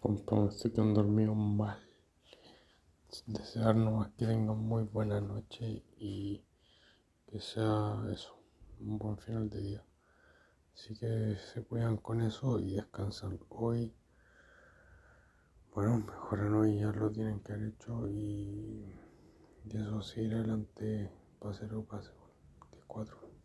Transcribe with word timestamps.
comprometo 0.00 0.72
que 0.72 0.80
han 0.80 0.94
dormido 0.94 1.34
mal. 1.34 1.78
Desearnos 3.26 4.08
que 4.16 4.26
tengan 4.26 4.58
muy 4.58 4.84
buena 4.84 5.20
noche 5.20 5.84
y 5.98 6.42
que 7.26 7.40
sea 7.40 8.02
eso, 8.12 8.38
un 8.80 8.98
buen 8.98 9.18
final 9.18 9.50
de 9.50 9.60
día. 9.60 9.84
Así 10.74 10.94
que 10.94 11.36
se 11.52 11.62
cuidan 11.62 11.98
con 11.98 12.22
eso 12.22 12.58
y 12.58 12.74
descansan 12.74 13.38
hoy. 13.50 13.94
Bueno, 15.74 15.98
mejoran 15.98 16.54
hoy, 16.54 16.78
ya 16.78 16.90
lo 16.92 17.10
tienen 17.10 17.40
que 17.40 17.52
haber 17.52 17.68
hecho 17.68 18.08
y, 18.08 18.92
y 19.64 19.76
eso 19.76 20.02
seguir 20.02 20.34
adelante, 20.34 21.12
pase 21.38 21.66
lo 21.66 21.84
pase, 21.84 22.10
4 22.86 23.39